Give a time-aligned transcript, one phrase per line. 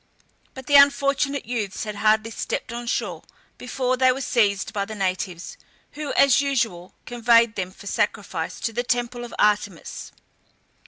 [0.55, 3.21] But the unfortunate youths had hardly stepped on shore
[3.59, 5.57] before they were seized by the natives,
[5.91, 10.11] who, as usual, conveyed them for sacrifice to the temple of Artemis.